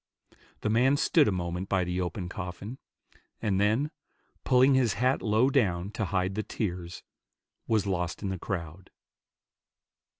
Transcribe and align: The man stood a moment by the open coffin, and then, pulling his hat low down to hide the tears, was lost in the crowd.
The 0.61 0.69
man 0.71 0.97
stood 0.97 1.27
a 1.27 1.31
moment 1.31 1.69
by 1.69 1.83
the 1.83 2.01
open 2.01 2.27
coffin, 2.27 2.79
and 3.39 3.61
then, 3.61 3.91
pulling 4.43 4.73
his 4.73 4.93
hat 4.93 5.21
low 5.21 5.51
down 5.51 5.91
to 5.91 6.05
hide 6.05 6.33
the 6.33 6.41
tears, 6.41 7.03
was 7.67 7.85
lost 7.85 8.23
in 8.23 8.29
the 8.29 8.39
crowd. 8.39 8.89